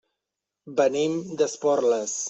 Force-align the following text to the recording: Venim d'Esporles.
Venim 0.79 1.21
d'Esporles. 1.43 2.19